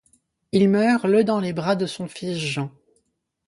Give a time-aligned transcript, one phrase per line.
[0.51, 2.71] Il meurt le dans les bras de son fils Jean.